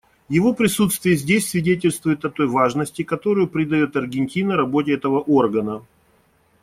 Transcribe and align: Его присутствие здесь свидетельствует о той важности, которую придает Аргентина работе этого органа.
Его 0.29 0.55
присутствие 0.55 1.15
здесь 1.15 1.51
свидетельствует 1.51 2.25
о 2.25 2.31
той 2.31 2.47
важности, 2.47 3.03
которую 3.03 3.47
придает 3.47 3.95
Аргентина 3.95 4.55
работе 4.57 4.93
этого 4.93 5.19
органа. 5.19 5.83